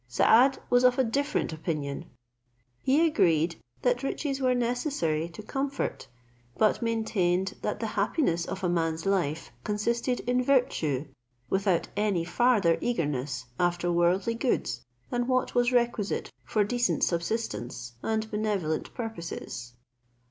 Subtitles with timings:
[0.07, 2.05] Saad was of a different opinion;
[2.81, 6.07] he agreed that riches were necessary to comfort,
[6.57, 11.05] but maintained that the happiness of a man's life consisted in virtue,
[11.51, 18.31] without any farther eagerness after worldly goods than what was requisite for decent subsistence, and
[18.31, 19.73] benevolent purposes.